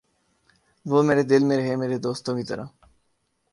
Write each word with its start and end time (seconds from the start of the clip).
وُہ 0.85 0.99
میرے 1.03 1.23
دل 1.23 1.41
میں 1.43 1.57
رہے 1.57 1.75
میرے 1.75 1.97
دوستوں 1.97 2.33
کی 2.37 2.43
طرح 2.43 2.65